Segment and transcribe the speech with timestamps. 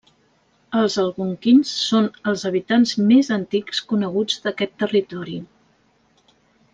[0.77, 5.37] Els Algonquins són els habitants més antics coneguts d'aquest territori.